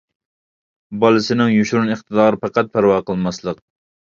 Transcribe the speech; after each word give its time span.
بالىسىنىڭ 1.03 1.53
يوشۇرۇن 1.57 1.93
ئىقتىدارىغا 1.97 2.43
پەقەت 2.47 2.75
پەرۋا 2.79 2.99
قىلماسلىق. 3.11 3.63